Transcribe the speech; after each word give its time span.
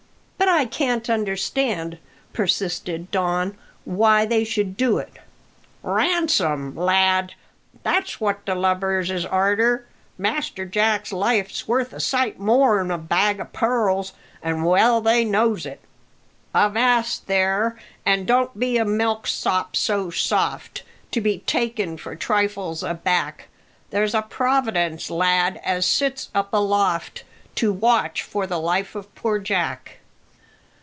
"But 0.37 0.49
I 0.57 0.65
can't 0.65 1.09
understand," 1.09 1.97
persisted 2.33 3.09
Don, 3.09 3.57
"why 3.85 4.25
they 4.25 4.43
should 4.43 4.75
do 4.75 4.97
it." 4.97 5.17
"Ransom, 5.81 6.75
lad, 6.75 7.35
that's 7.83 8.19
what 8.19 8.45
the 8.45 8.53
lubbers 8.53 9.09
is 9.09 9.25
arter. 9.25 9.87
Master 10.17 10.65
Jack's 10.65 11.11
life's 11.13 11.67
worth 11.67 11.93
a 11.93 11.99
sight 11.99 12.37
more'n 12.39 12.91
a 12.91 12.97
bag 12.97 13.39
o' 13.39 13.45
pearls, 13.45 14.13
an' 14.43 14.63
well 14.63 14.99
they 14.99 15.23
knows 15.23 15.65
it. 15.65 15.79
"Avast 16.53 17.27
there, 17.27 17.79
an' 18.05 18.25
don't 18.25 18.59
be 18.59 18.77
a 18.77 18.83
milksop 18.85 19.75
so 19.75 20.09
soft, 20.09 20.83
To 21.11 21.21
be 21.21 21.39
taken 21.39 21.97
for 21.97 22.15
trifles 22.15 22.83
aback; 22.83 23.47
There's 23.91 24.13
a 24.15 24.21
Providence, 24.23 25.09
lad, 25.09 25.61
as 25.63 25.85
sits 25.85 26.29
up 26.35 26.51
aloft 26.51 27.23
To 27.55 27.71
watch 27.71 28.21
for 28.21 28.45
the 28.45 28.59
life 28.59 28.95
of 28.95 29.13
poor 29.15 29.39
Jack." 29.39 29.97